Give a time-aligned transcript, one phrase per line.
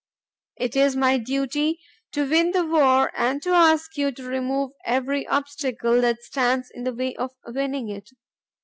[0.55, 1.79] It is my duty
[2.13, 6.85] to win the war and to ask you to remove every obstacle that stands in
[6.85, 8.09] the way of winning it.